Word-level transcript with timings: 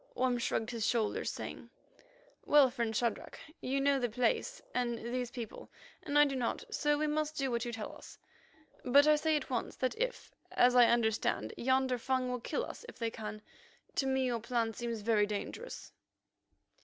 Orme 0.15 0.39
shrugged 0.39 0.71
his 0.71 0.83
shoulders, 0.87 1.29
saying: 1.29 1.69
"Well, 2.43 2.71
friend 2.71 2.95
Shadrach, 2.95 3.37
you 3.61 3.79
know 3.79 3.99
the 3.99 4.09
place 4.09 4.59
and 4.73 4.97
these 4.97 5.29
people, 5.29 5.69
and 6.01 6.17
I 6.17 6.25
do 6.25 6.35
not, 6.35 6.63
so 6.71 6.97
we 6.97 7.05
must 7.05 7.37
do 7.37 7.51
what 7.51 7.65
you 7.65 7.71
tell 7.71 7.95
us. 7.95 8.17
But 8.83 9.05
I 9.05 9.15
say 9.15 9.35
at 9.35 9.51
once 9.51 9.75
that 9.75 9.93
if, 9.99 10.33
as 10.53 10.75
I 10.75 10.87
understand, 10.87 11.53
yonder 11.55 11.99
Fung 11.99 12.31
will 12.31 12.39
kill 12.39 12.65
us 12.65 12.83
if 12.89 12.97
they 12.97 13.11
can, 13.11 13.43
to 13.93 14.07
me 14.07 14.25
your 14.25 14.39
plan 14.39 14.73
seems 14.73 15.01
very 15.01 15.27
dangerous." 15.27 15.93